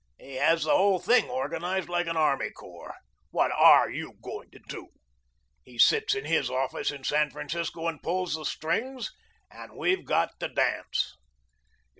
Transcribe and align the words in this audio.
He 0.19 0.33
has 0.37 0.63
the 0.63 0.71
whole 0.75 0.97
thing 0.97 1.29
organised 1.29 1.87
like 1.87 2.07
an 2.07 2.17
army 2.17 2.49
corps. 2.49 2.95
What 3.29 3.51
ARE 3.51 3.91
you 3.91 4.15
going 4.23 4.49
to 4.49 4.59
do? 4.67 4.87
He 5.63 5.77
sits 5.77 6.15
in 6.15 6.25
his 6.25 6.49
office 6.49 6.89
in 6.89 7.03
San 7.03 7.29
Francisco 7.29 7.87
and 7.87 8.01
pulls 8.01 8.33
the 8.33 8.43
strings 8.45 9.11
and 9.51 9.77
we've 9.77 10.03
got 10.03 10.39
to 10.39 10.47
dance." 10.47 11.13